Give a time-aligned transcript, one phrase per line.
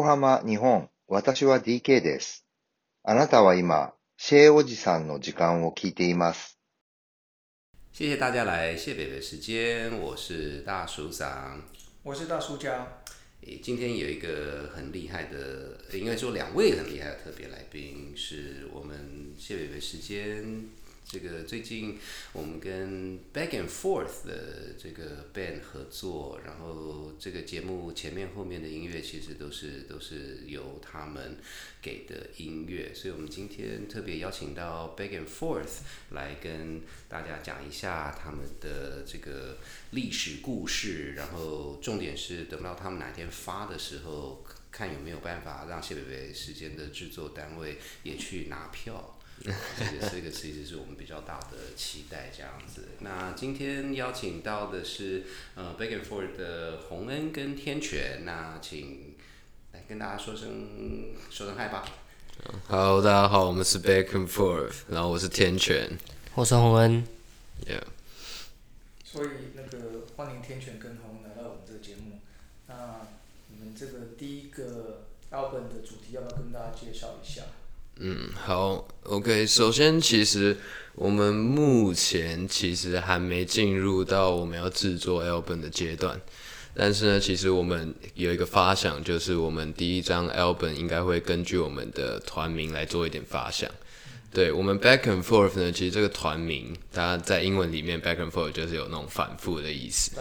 [0.00, 2.46] 横浜、日本、私は DK です。
[3.04, 6.56] あなたは今、シェーおじさんの時間を聞いています。
[7.92, 11.62] 谢谢大家来谢北北时间，我是大叔桑。
[12.02, 12.86] 我是大叔家，
[13.42, 20.64] 诶，今天有一个很厉害的，呃应该说两位很厉害的特别来宾，是我们谢北北时间。
[21.12, 21.98] 这个最近
[22.32, 31.38] 我们跟 Back and Forth 的这个 band 合作，然后这个节目前面后面的音乐其实都是都是由他们
[31.82, 39.58] 给的音乐，所以我们今天特别邀请到 Back and Forth 来跟大家讲一下他们的这个
[39.90, 49.16] 历史故事，然后重点是等到他们哪天发的时候，看有没有办法让谢北北时间的制作单位也去拿票。
[49.42, 52.88] 这个这个其实是我们比较大的期待，这样子。
[52.98, 55.24] 那今天邀请到的是
[55.54, 59.16] 呃 Back and Forth 的洪恩跟天权，那请
[59.72, 61.86] 来跟大家说声说声嗨吧。
[62.68, 65.98] Hello，大家好，我们是 Back and Forth，然后我是天权
[66.34, 67.06] 我是洪恩
[67.64, 67.82] ，，Yeah，
[69.04, 72.20] 所以那个欢迎天权跟洪恩来到我们这个节目。
[72.66, 73.06] 那
[73.48, 77.42] 你们这个第一个 album 的主题要不要跟大家介绍一下？
[78.02, 80.56] 嗯，好，OK，首先其实
[80.94, 86.18] 我们目前其实还没进入到我们要制作 album 的阶段，
[86.74, 93.70] 但是呢，其实我们有一个发想，就是我们第一张 album 应该会根据我们的团名来做一点发想。
[94.32, 100.12] 对我们 Back and Forth 呢，其实这个团名，它在英文里面 Back and Forth 就是有那种反复的意思。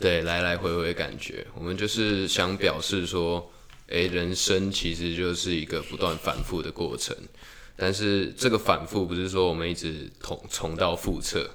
[0.00, 1.46] 对，来来回回的感觉。
[1.54, 3.52] 我们就是想表示说，
[3.88, 7.16] 诶，人生其实就是一个不断反复的过程，
[7.76, 11.50] 但是这个反复不是说我们一直重重蹈覆辙，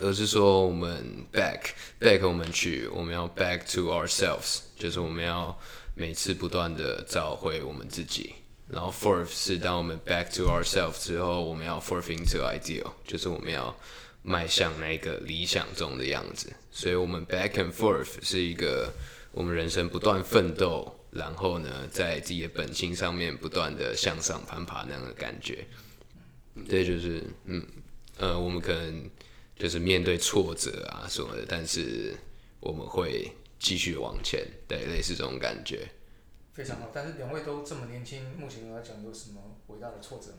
[0.00, 1.60] 而是说我们 back
[2.00, 5.58] back 我们去，我们要 back to ourselves，就是我们要
[5.94, 8.34] 每次不断的找回我们自己。
[8.68, 13.76] 然后 forth 是当我们 back to ourselves 之后，我们要 forth into ideal，就是我们要
[14.22, 16.50] 迈向那个理想中的样子。
[16.70, 18.90] 所以，我们 back and forth 是一个
[19.32, 25.64] 我们人生不断奋斗，然后呢，在自己的本心上面不断的向上攀爬那样的感觉。
[26.68, 27.64] 对，就是嗯
[28.18, 29.08] 呃，我们可能
[29.56, 32.14] 就是面对挫折啊什么的，但是
[32.60, 35.88] 我们会继续往前，对，类似这种感觉。
[36.52, 40.38] 非常好，但是两位都这么年轻，目前来讲有什么伟大的挫折吗？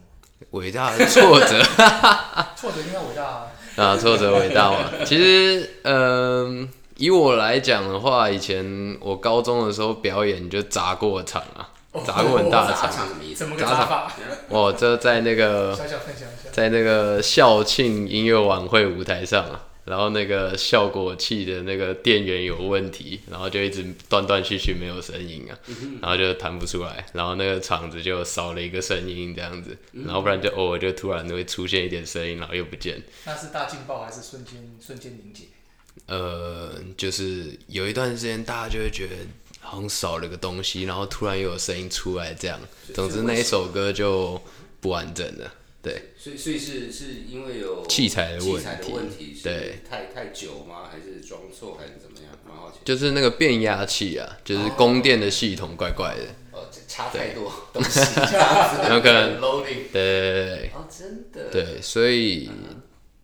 [0.51, 1.63] 伟大的挫折
[2.57, 5.05] 挫折应该伟大啊，啊，挫折伟大嘛。
[5.05, 11.69] 其实，嗯、以我来讲的话，以前我高中的时候表演就砸过场啊，
[12.05, 12.91] 砸过很大的砸场。
[12.91, 13.49] 场什么意思怎？
[13.49, 14.13] 么个砸法？
[14.49, 16.49] 我这在那个小小分享一下。
[16.51, 25.57] 在那个校庆音乐晚会舞台上啊，然后那个效果器的那个电源有问题，然后就一直断断续续没有声音啊，
[25.99, 33.01] 然后就弹不出来，然后那个场子就少了一个声音这样子，然后不然就偶尔就突然会出现一点声音，然后又不见。
[33.25, 35.45] 那是大劲爆还是瞬间瞬间凝结？
[36.07, 39.15] 呃，就是有一段时间大家就会觉得
[39.59, 42.59] 好像少了个东西，然后突然又有声音出来这样。
[42.93, 44.41] 总之那一首歌就
[44.81, 46.11] 不完整了，对。
[46.17, 50.89] 所以所以是是因为有器材的问题器材的问题，对，太太久吗？
[50.91, 52.37] 还是装错还是怎么样？
[52.47, 52.77] 蛮好奇。
[52.85, 57.99] 就是那个变压器啊，就是供电的系统怪怪的，哦，这差太多东西，
[58.89, 59.91] 有可能 loading。
[59.91, 61.49] 对对对哦，真的。
[61.49, 62.49] 对对，所以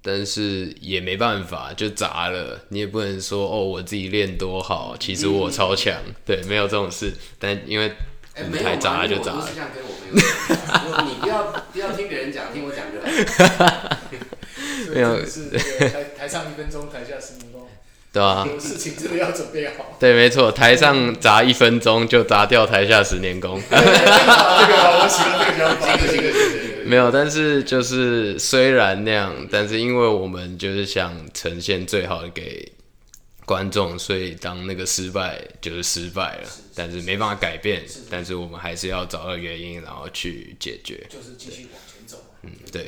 [0.01, 5.95] 但是也没办法，就砸了，你也不能说哦我自己练多好，其实我超强，
[6.25, 7.91] 对，没有这种事，但因为
[8.35, 11.43] 哎，舞台没有嘛砸就砸了因为我是这，样跟我朋友，你不要
[11.73, 13.05] 不要听别人讲，听我讲就好。
[14.93, 15.49] 没有是
[15.89, 17.67] 台台上一分钟，台下十年功。
[18.11, 19.95] 对啊，有事情真的要准备好。
[19.99, 23.61] 对，没错，台上砸一分钟就砸掉台下十年功。
[23.69, 25.95] 这个好，我喜欢这个想法。
[25.95, 32.71] 这个这个这个没有，但是就是虽然那样，但是因为我们就是想呈现最好的给
[33.45, 41.05] 观众，所以当那个失败就是失败了，但是没办法改变，但是我们还是要找到原因，然后去解决。
[41.07, 42.23] 就是继续往前走。
[42.41, 42.85] 嗯，对，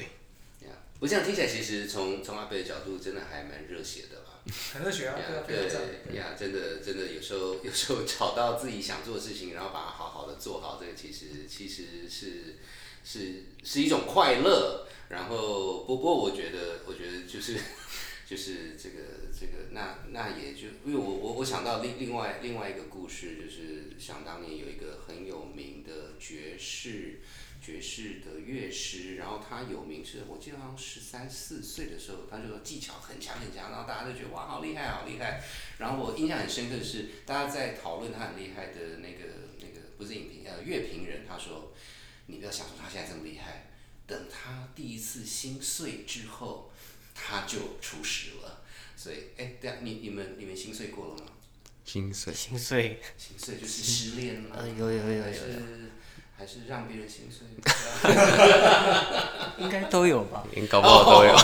[0.61, 4.20] 呀我这样听起来，其实从从阿贝的角度，真的还蛮热血的吧？
[4.73, 6.15] 很热血啊，对啊，非常赞。
[6.15, 12.57] 呀，真的真的有时候有时候 找到自己想做的事情，然后把它好好的做好，这个其实其实是
[13.03, 14.87] 是是一种快乐。
[15.09, 17.57] 然后不不过我觉得我觉得就是
[18.25, 27.19] 就是这个这个那那也就因为我我我想到另另外另外一个故事，就是想当年有一个很有名的爵士。
[27.61, 35.43] 爵士的乐师，然后他有名是，我记得好像十三四岁的时候，他就说技巧很强很强，然后大家都觉得哇好厉害好厉害。
[35.77, 39.25] 然后我印象很深刻的是，大家在讨论他很厉害的那个
[39.59, 41.71] 那个，不不是影评呃乐评人，他说
[42.25, 43.67] 你不要想说他现在这么厉害，
[44.07, 46.71] 等他第一次心碎之后，
[47.13, 48.63] 他就出师了。
[48.97, 51.31] 所以，哎，对啊，你你们你们心碎过了吗？
[51.85, 52.33] 心碎。
[52.33, 54.55] 心碎，心碎就是失恋吗？
[54.57, 55.61] 呃，有有有有有，
[56.41, 57.45] 还是让别人心碎？
[59.59, 60.43] 应该都有吧？
[60.55, 61.37] 连搞不好都有、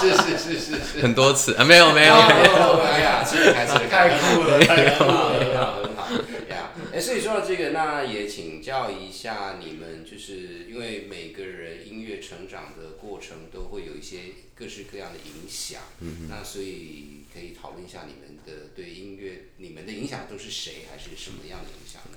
[0.00, 1.02] 是是是是是。
[1.02, 6.14] 很多次啊，没有没有，哎呀，吃得开，吃得开，太酷了太酷很好，很好，很好
[6.48, 6.72] 呀。
[6.94, 14.20] 哎，所以说到这个，那也请教一下你们，就是因为每个人音乐成长的过程都会有一些
[14.54, 22.16] 各式各样的影响，嗯那所以可以讨论一下你们的对音乐，你们的影响都是谁，还是什么样的影响呢？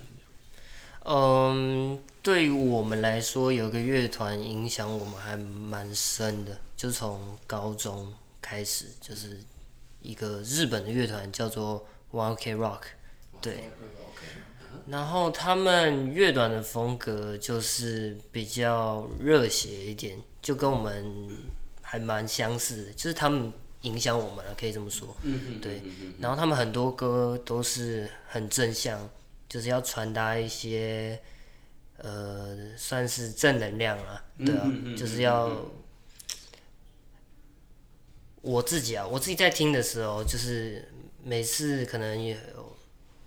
[1.04, 9.40] 嗯，对于我们来说，有个乐团影响我们还蛮深的，就从高中开始，就是
[10.02, 12.82] 一个日本的乐团叫做 One Ok Rock，
[13.42, 13.70] 对。
[14.88, 21.30] 然后他们乐团的风格就是比较热血一点，就跟我们
[21.82, 23.52] 还蛮相似的，就是他们
[23.82, 25.16] 影响我们了，可以这么说。
[25.62, 25.82] 对。
[26.20, 29.10] 然后他们很多歌都是很正向，
[29.52, 31.22] 就是要传达一些
[31.98, 35.52] 呃，算是正能量啊，对啊，就是要
[38.42, 40.88] 我自己啊，我自己在听的时候，就是
[41.22, 42.38] 每次可能有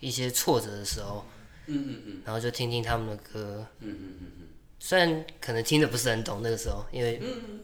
[0.01, 1.27] 一些挫折的时候，
[1.67, 2.23] 嗯嗯嗯。
[2.25, 4.49] 然后就听听他们的歌，嗯嗯嗯嗯。
[4.81, 7.21] 虽然可能听的不是很懂那个时候，因为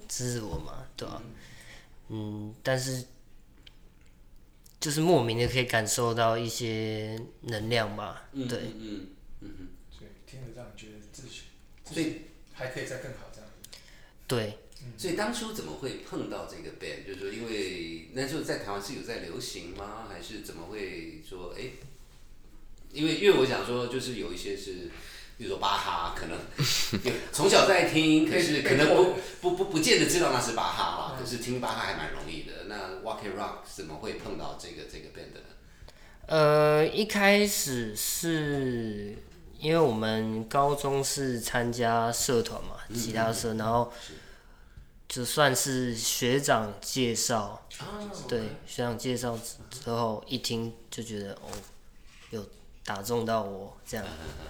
[0.06, 1.22] 支持我嘛，对吧、
[2.10, 3.02] 嗯，但是
[4.80, 8.58] 就是莫名的可以感受到一些能量吧，对。
[8.58, 9.08] 嗯
[9.40, 11.42] 嗯嗯所以听着让你觉得自己
[11.84, 12.22] 所以
[12.54, 13.78] 还可以再更好这样子。
[14.26, 14.58] 对，
[14.96, 17.06] 所以当初怎么会碰到这个 band？
[17.06, 20.06] 就是说，因为那时候在台湾是有在流行吗？
[20.08, 21.72] 还是怎么会说，哎、
[22.92, 24.90] 因为因为我想说，就是有一些是，
[25.40, 26.36] 比如说巴哈，可能
[27.02, 31.16] 有从小在听，可是可能不不不不见得知道那是巴哈啦。
[31.18, 32.64] 可是听巴哈还蛮容易的。
[32.68, 35.40] 那 Walk and Rock 怎么会碰到这个这个 band 呢？
[36.26, 39.16] 呃，一开始是
[39.58, 43.90] 因为我们高中是参加社团嘛，吉他社，然后
[45.08, 47.66] 就算是学长介绍，
[48.28, 49.38] 对，学长介绍
[49.70, 51.79] 之后一听就觉得哦，有
[52.90, 54.04] 打中到我这样。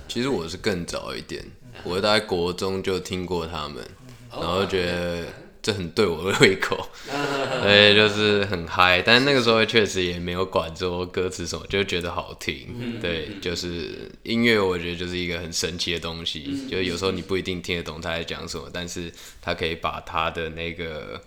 [0.09, 1.45] 其实我是更早一点，
[1.85, 3.87] 我大概国中就听过他们，
[4.31, 5.27] 然后觉得
[5.61, 9.03] 这很对我的胃口， 所以，就是很嗨。
[9.03, 12.99] 但是那个时候确实也没有管说歌词什么，就觉得好听。
[12.99, 19.13] 对，就是音乐，我觉得就是一个很神奇的东西，就是有时候你不一定听得懂他在讲什么，但是
[19.43, 21.21] 他可以把他的那个。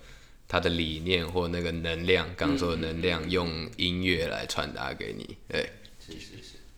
[0.46, 5.36] 他的理念或那个能量，刚刚说的能量，用音乐来传达给你。
[5.48, 5.68] 对，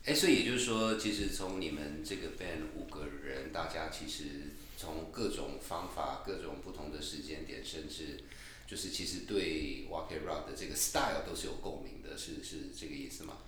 [0.07, 8.23] 哎、所以也就是说，其实从你们这个 band 五个人，大家其实从各种方法、各种不同的时间点，甚至
[8.65, 13.39] 就是其实对 Walk and Rock 的这个 style 都是有共鸣的，是是这个意思吗？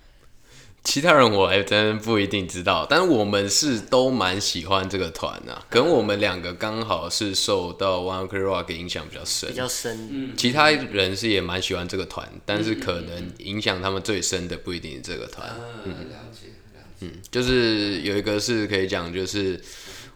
[0.84, 5.62] 其他人我还真不一定知道，但是我们是都蛮喜欢这个团啊。
[5.70, 15.48] 可能我们两个刚好是受到 One Ok Rock 影响比较深比，较深，嗯其他人是也蛮喜欢这个团，但是可能影响他们最深的不一定是这个团。
[15.86, 15.96] 嗯，了
[16.32, 17.08] 解了解。
[17.30, 19.62] 就是有一个是可以讲，就是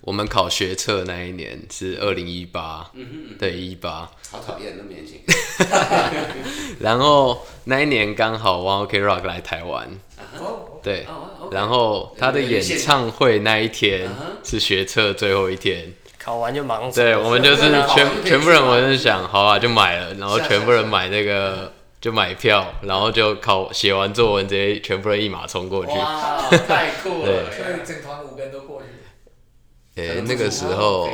[0.02, 2.92] 我们考学测那一年是二零一八，
[3.38, 5.22] 对一八，好讨厌那么年轻。
[6.80, 10.13] 然后那一年刚好 One Ok Rock 来台湾，哦，
[10.84, 11.06] 对，
[11.52, 14.10] 然后他的演唱会那一天
[14.44, 17.02] 是学测最后一天，考完就忙走。
[17.02, 21.72] 对我们就是全全部人，我就想，好啊，就买了，然后全部人买那个
[22.02, 25.94] 就买票，然后就考写完作文，直接全部人一马冲过去。
[25.94, 27.50] 哇，太酷了！
[27.50, 28.82] 所以整团五个人都过
[29.96, 30.02] 去。
[30.02, 31.08] 诶、那个时候，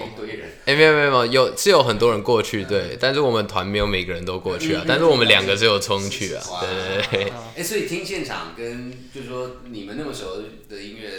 [0.66, 7.34] 哎、没有没有没有，有是有很多人过去，对，但是我们团没有每个人都过去啊，但是我们两个是有冲去啊，对对对。
[7.58, 11.10] 哎、所以听现场跟就是说你们那么熟的音乐，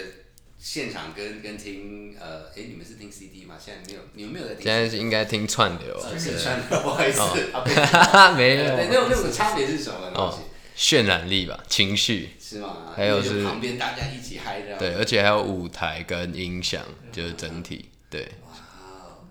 [0.58, 3.56] 现场跟跟听呃，哎、你们是听 CD 吗？
[3.62, 7.20] 现在没有，你们没有在听现在是应该听串流，呃是对，穿的，不好意思，
[8.36, 10.38] 没有对，那种那种差别是什么东西？
[10.80, 12.94] 渲染力吧，情绪，是吗？
[12.96, 14.78] 还有是旁边大家一起嗨的。
[14.78, 16.82] 对，而且还有舞台跟音响，
[17.12, 18.22] 就是整体，对。
[18.46, 18.56] 哇，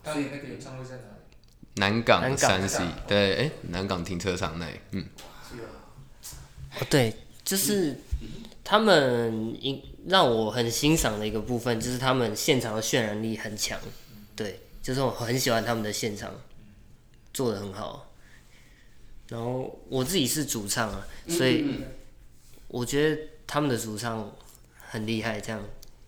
[0.05, 1.25] 那个演唱会在哪里？
[1.73, 5.05] 南港三 C，对，哎、南港停车场那里，嗯，
[6.79, 7.99] 哦，对，就是
[8.63, 13.79] 他们影让我很欣赏的一个部分，就是他们现场的渲染力很强。
[14.35, 16.31] 对，就是我很喜欢他们的现场，
[17.33, 18.08] 做的很好。
[19.29, 21.65] 然后我自己是主唱啊，所以
[22.67, 24.35] 我觉得他们的主唱
[24.75, 25.63] 很厉害，这样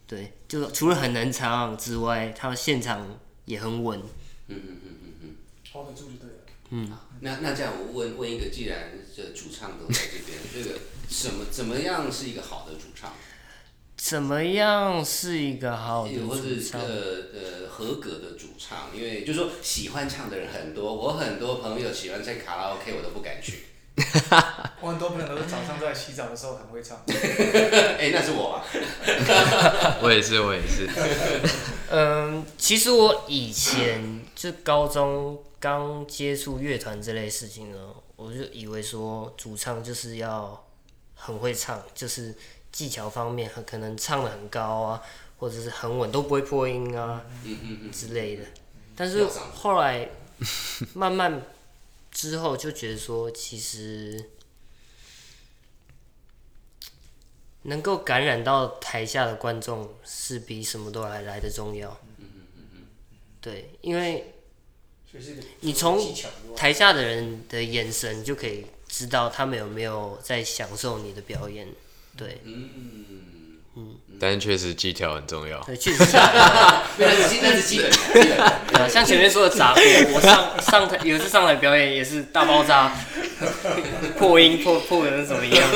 [0.07, 3.99] 对，就除了很难唱之外，他现场也很稳。
[4.47, 5.35] 嗯嗯嗯嗯嗯
[5.71, 6.35] hold 得住就对了。
[6.71, 13.13] 嗯那那这样我问问一个，既然这主唱都在这边，这个什么怎么样是一个好的主唱，
[14.03, 16.81] 怎么样是一个好的或者主唱？
[16.81, 18.89] 是呃呃合格的主唱？
[18.95, 23.65] 因为就是说喜欢唱的人很多，我很多朋友喜欢在卡拉 OK，我都不敢去。
[24.81, 26.97] 我很多朋友都是早上在洗澡的时候很会唱。
[27.07, 28.65] 哎、那是我吧？
[30.01, 30.89] 我也是，我也是。
[31.91, 37.77] 嗯，其实我以前就高中刚接触乐团这类事情呢，
[38.15, 40.65] 我就以为说主唱就是要
[41.13, 42.35] 很会唱，就是
[42.71, 45.01] 技巧方面很可能唱的很高啊，
[45.37, 48.43] 或者是很稳都不会破音啊嗯嗯嗯，之类的。
[48.95, 50.09] 但是后来
[50.93, 51.41] 慢慢
[52.11, 54.29] 之后就觉得说，其实
[57.63, 61.99] 能够感染到台下的观众是比什么都还来的重要。
[63.39, 64.33] 对，因为
[65.61, 65.99] 你从
[66.55, 71.67] 台下的人的眼神就可以知道他们有没有在享受你的表演。
[72.25, 72.69] 对，嗯
[73.75, 75.59] 嗯但是确实技巧很重要。
[75.63, 76.03] 对，确实。
[76.13, 79.81] 那是那是基本像前面说的杂货，
[80.13, 82.95] 我上上台有一次上台表演也是大爆炸，
[84.19, 85.67] 破音破破的跟什么一样。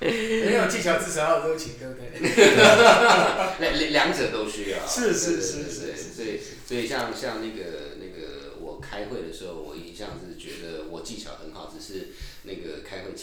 [0.00, 2.54] 没有技巧，至少要有热情，对不对？
[3.60, 4.86] 两两两者都需要。
[4.86, 12.08] 是是对是是所以所以像像那个那个我开会的时候，我一向是觉得我技巧很好，只是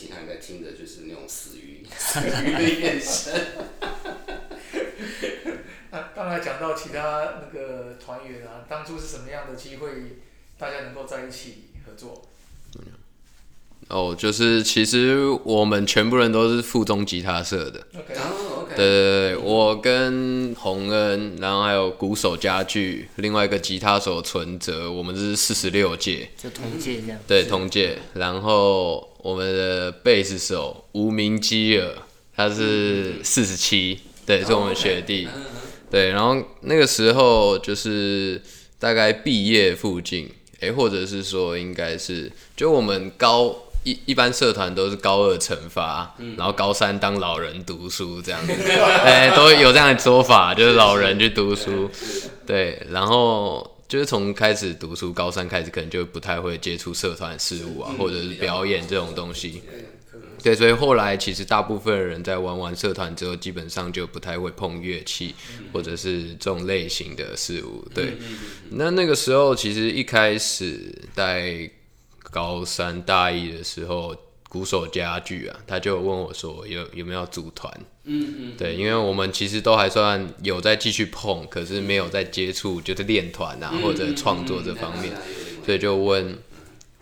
[0.01, 3.31] 其他人在听的就是那种死鱼死鱼的眼神。
[5.91, 9.89] 那刚才讲到其他那个团员啊，当初是什么样的机会，
[10.57, 12.23] 大家能够在一起合作？
[13.89, 17.85] 哦，就是其实我们全部人都是附中吉他社的。
[17.93, 18.75] OK，哦，OK。
[18.75, 27.19] 对对对，我跟洪恩，然后还有鼓手家具，另外一个吉他手存折，我们是四十六届，就同届这样。
[27.27, 27.99] 对，同届。
[28.13, 31.93] 然后我们的贝斯手无名基尔，
[32.35, 35.27] 他是四十七，对，是我们学弟。
[35.33, 35.43] 嗯
[35.91, 38.41] 对，然后那个时候就是
[38.79, 40.29] 大概毕业附近，
[40.61, 51.91] 诶，或者是说应该是，就我们高一一般社团都是高二惩罚，然后高三当老人读书这样子， 对，都有这样的说法，就是老人去读书，
[52.47, 53.77] 对，然后。
[53.91, 59.61] 就是从开始读书，高三开始可能就不太会接触社团事务啊，或者是表演这种东西。
[60.41, 65.35] 对，所以后来其实大部分人在玩完社团之后，基本上就不太会碰乐器，
[65.73, 67.85] 或者是这种类型的事物。
[67.93, 68.13] 对，
[68.69, 70.79] 那那个时候其实一开始
[71.13, 71.69] 在
[72.21, 74.15] 高三大一的时候，
[74.47, 77.69] 鼓手家具啊，他就问我说有有没有组团。
[78.03, 85.13] 嗯嗯，对，因为我们其实都还算有在继续碰，可是没有在接触就是练团啊或者创作这方面，
[85.63, 86.39] 所以就问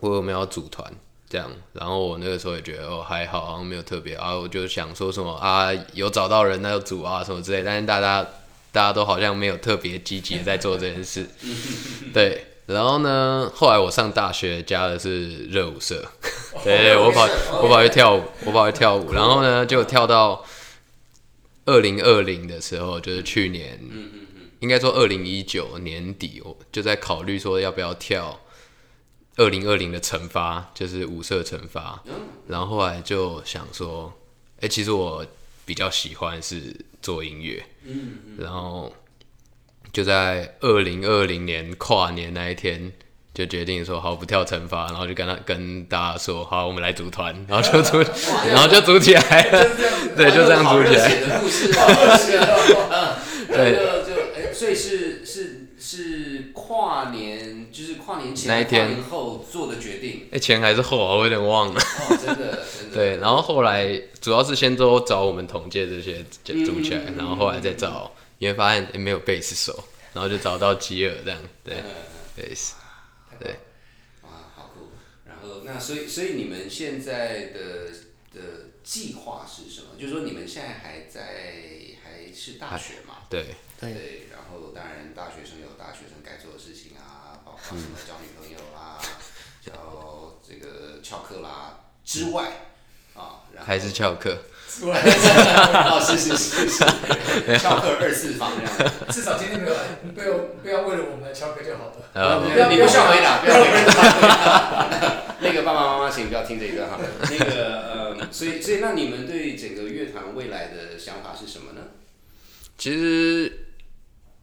[0.02, 0.92] 我有没有要组团
[1.30, 1.50] 这样。
[1.72, 8.22] 然后我那个时候也觉得哦还好，好像没有特别啊，我就想说什么啊有找到人那就组啊什么之类，但是大家
[8.74, 11.26] 大家都好像没有特别积极的在做这件事，
[12.14, 12.46] 对。
[12.66, 16.06] 然后呢，后来我上大学加的是热舞社，
[16.64, 17.28] 对 对，我跑
[17.64, 20.46] 我跑去跳舞，我跑去跳舞，然后呢就跳到。
[21.70, 23.80] 二零二零的时候，就是去年，
[24.60, 28.42] 应该说二零一九年底，我就在考虑说要不要跳
[29.36, 32.04] 二零二零的惩罚，就是五色惩罚。
[32.48, 34.12] 然后后来就想说，
[34.62, 35.26] 哎、其实我
[35.66, 37.64] 比较喜欢是做音乐，
[38.38, 38.94] 然后
[39.94, 42.92] 就在二零二零年跨年那一天。
[43.40, 48.00] 就决定说好不跳惩罚，然后就跟他跟大家说好，我们来组团，然后就组，
[48.46, 49.66] 然后就组起来了，
[50.18, 51.10] 对，就这样组起来。
[53.48, 60.28] 对就就哎，所以是是是跨年，就是跨年前那一天跨年后做的决定。
[60.34, 61.16] 哎、前还是后啊？
[61.16, 61.80] 我有点忘了。
[61.80, 62.94] 哦，真的真的。
[62.94, 66.26] 对，然后后来主要是先都找我们同届这些
[66.66, 69.82] 组起来，嗯然后后来再找，因为发现、诶没有贝斯手，
[70.14, 71.76] 然后就找到吉尔这样，对，
[72.36, 72.76] 贝斯。
[73.40, 73.60] 对，
[74.24, 74.90] 哇，好酷！
[75.26, 77.92] 然后那所以所以你们现在的
[78.34, 78.42] 的
[78.84, 79.96] 计划是什么？
[80.00, 81.22] 就是说你们现在还在
[82.04, 83.20] 还是大学嘛？
[83.30, 89.00] 对，对对，然后当然大学生有大学生该做的事情啊，包括什么交女朋友啦、
[89.62, 92.52] 交这个翘课啦之外
[93.16, 94.38] 啊，然后还是翘课。
[94.70, 98.94] 之外，哦，是是是是，翘课二次方这样。
[99.10, 99.76] 至少今天没有
[100.14, 101.94] 不要不要为了我们来翘课就好了。
[102.14, 105.26] 呃，不要你不需要回答，不要回答。
[105.40, 107.00] 那个爸爸妈妈，请不要听这一段哈。
[107.32, 111.82] 那个呃，所以所以那你们对整个乐团未来的想法是什么呢？
[112.78, 113.52] 其实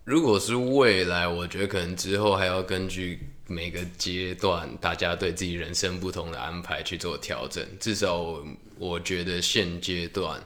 [0.05, 7.65] 如果是未来，我觉得可能之后还要根据每个阶段大家对自己人生不同的安排去做调整。
[7.79, 8.45] 至少我
[8.79, 10.43] 我觉得现阶段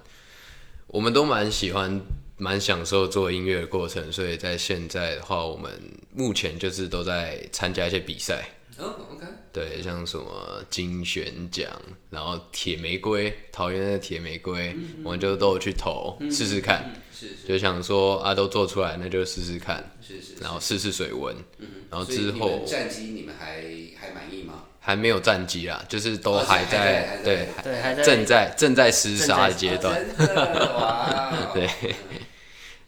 [0.86, 2.00] 我们都蛮喜欢、
[2.36, 5.70] 蛮享受做音乐的过程，所以在现在的话，我们
[6.14, 8.48] 目前就是都在参加一些比赛。
[8.76, 11.70] 哦，OK，对，像什么金选奖，
[12.08, 19.84] 然后铁玫瑰，桃园的铁玫瑰，我们就都有去投试试看，是是就想说啊，都做出来，那就试试看，
[20.16, 21.34] 是是，然后试试水温，
[21.90, 23.62] 然后之后战机你们还
[24.00, 24.64] 还满意吗？
[24.82, 30.02] 还没有战机啦，就是都哦还还在对对，还在正在正在厮杀的阶段，
[31.54, 31.68] 对。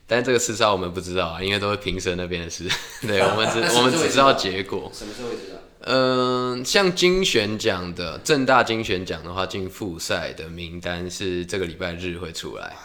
[0.07, 2.69] 但这个厮杀我们不知道啊，因为都是评审那边的事。
[3.01, 4.91] 对，我们只 我们只知道结果。
[4.93, 5.59] 什么时候会知道？
[5.85, 12.77] 嗯，像精选奖的正大精选奖的话，进复赛的名单是这个礼拜日会出来。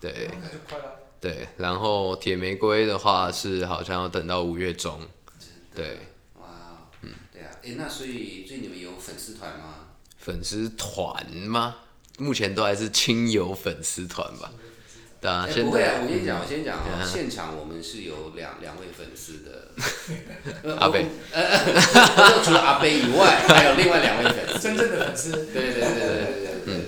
[0.00, 0.93] 对那就快了。
[1.24, 5.00] 对，然后铁玫瑰的话是好像要等到五月中，
[5.74, 5.96] 对，
[6.38, 6.44] 哇，
[7.00, 9.86] 嗯，对啊，哎，那所以，所以你们有粉丝团吗？
[10.18, 11.76] 粉丝团吗？
[12.18, 14.52] 目前都还是亲友粉丝团吧，
[15.18, 15.48] 对啊。
[15.50, 17.02] 不啊，我先讲，我先讲啊。
[17.02, 21.06] 现场我们是有两两位粉丝的， 阿北，
[22.44, 25.32] 除了阿北以外，还有另外两位粉丝， 真正的粉丝。
[25.46, 26.83] 对对对对对对，嗯。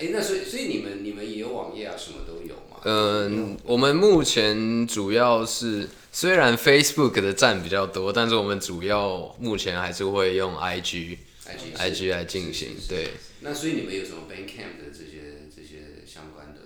[0.00, 2.80] 哎，那所以所以你们你们也有网页啊，什么都有吗？
[2.84, 11.18] 嗯，我们目前主要是虽然 Facebook 的占比较多，但是我们主要目前还是会用 IG。
[11.50, 13.08] IG IG 来进行，对，
[13.40, 16.60] 那所以你们有什么 Bandcamp 的这些这些相关的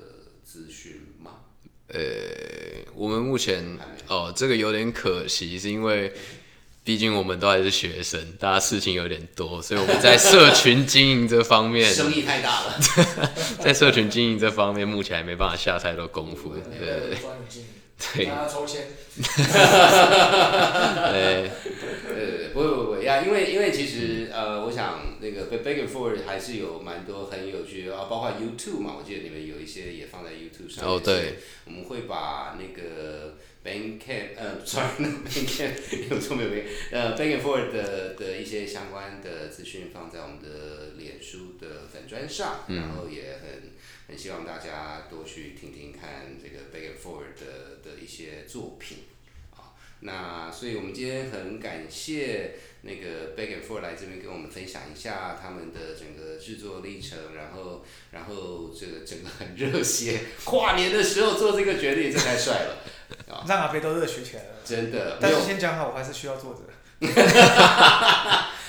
[0.44, 1.36] 资讯吗？
[1.88, 2.00] 呃，
[2.94, 6.12] 我们目前哦，这个有点可惜，是因为
[6.84, 12.78] 毕竟我们都还是学生，大家事情有点多，所以我们在社群经营这方面，生意太大了，
[13.58, 16.54] 在社群经营这方面，目前还没办法下太多功夫。
[16.78, 17.16] 对对
[18.12, 18.82] 对抽签，
[21.12, 21.50] 对，
[22.10, 30.84] 呃，不会不会不会呀，因为因为其实呃，我想那个 Back and Forward 还是有蛮多很有趣的啊，包括 YouTube 嘛，我记得你们有一些也放在 YouTube 上。
[30.86, 43.72] 哦对，我们会把那个 Bandcamp 呃， sorry，那个 Bandcamp 有错没有没呃，Bank and Forward 的的一些相关的资讯放在我们的脸书的粉砖上，然后也很
[44.08, 48.98] 很希望大家多去听听看这个 Bank and Forward 的的一些作品。
[50.06, 62.84] 那所以，我们今天很感谢那个 Back and Forth 来这边跟我们分享一下他们的整个制作历程，然后，然后这个整个很热血， 跨年的时候做这个决定，这太帅了，
[63.49, 64.50] 让阿飞都热血起来了。
[64.62, 65.14] 真的。
[65.14, 66.60] 没但有是先讲好，我还是需要坐着。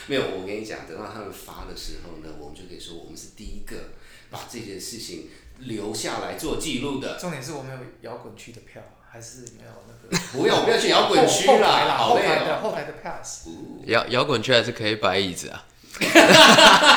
[0.08, 3.89] 没有，我跟你讲，等到他们发的时候呢，我们就可以说我们是第一个
[4.30, 5.28] 把这件事情
[5.60, 7.18] 留下来做记录的。
[7.20, 7.78] 重点是我们有
[8.10, 12.60] 摇滚区的票，还是没有那个不要，不要去摇滚区啦，好累后台的哦。
[12.62, 13.48] 后台的 pass。
[13.86, 15.65] 摇摇滚区还是可以摆椅子啊，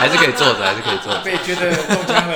[0.00, 1.22] 还是可以坐着，还是可以坐着。
[1.24, 2.34] 被觉得中枪了。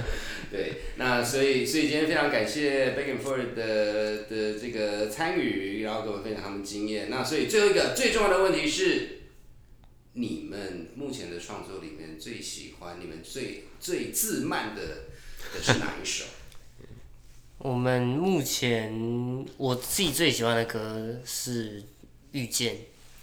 [0.50, 7.08] 对，那所以所以今天非常感谢 Back and Forth 的的这个参与，然后跟我们分享他们经验。
[7.08, 9.19] 那所以最后一个最重要的问题是，
[10.12, 14.82] 你们目前的创作里面最喜欢、你们最最自慢的
[15.54, 16.24] 的是哪一首？
[17.58, 21.82] 我们目前我自己最喜欢的歌是
[22.32, 22.74] 《遇见》，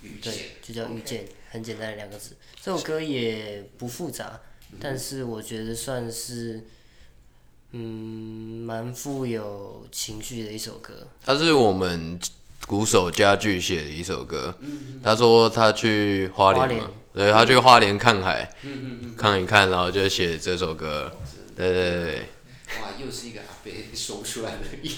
[0.01, 2.37] 对遇见，，就叫《遇见》，很简单的两个字。
[2.61, 4.39] 这首歌也不复杂，
[4.79, 6.63] 但是我觉得算是，
[7.71, 11.07] 嗯，蛮富有情绪的一首歌。
[11.25, 12.19] 它是我们
[12.67, 14.53] 鼓手家具写的一首歌。
[15.03, 18.47] 他说他去花花莲莲嘛，对他去花莲看海，
[19.17, 21.11] 看一看，然后就写这首歌。
[21.55, 22.19] 对对对对，
[22.81, 24.91] 哇，又是一个阿贝说不出来的意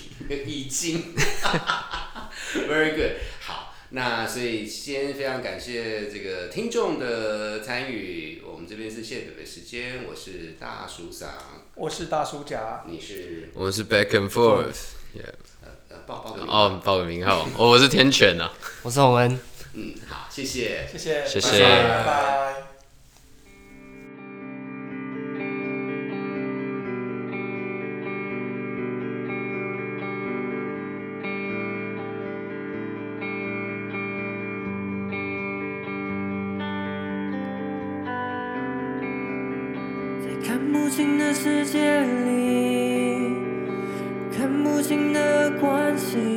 [0.46, 1.16] 意境，
[2.68, 3.12] very good。
[3.40, 11.30] 好，那所以先非常感谢这个听众的参与，我们这边是谢北北时间，我是大叔桑，
[11.76, 14.96] 我是大叔甲，你是我们是 back and forth。
[16.10, 18.50] 呃呃报报个名哦，报个名号，哦我是天犬呐、
[18.82, 19.40] 我是洪恩。
[19.76, 20.88] 嗯，好，谢谢。
[20.92, 22.54] 谢谢，谢谢拜拜。
[40.20, 42.69] 在看不清的世界里，
[44.80, 46.29] 无的关心。